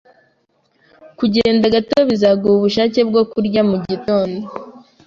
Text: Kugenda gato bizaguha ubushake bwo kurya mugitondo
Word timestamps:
Kugenda 1.17 1.65
gato 1.75 1.97
bizaguha 2.09 2.55
ubushake 2.57 2.99
bwo 3.09 3.23
kurya 3.31 3.61
mugitondo 3.69 4.45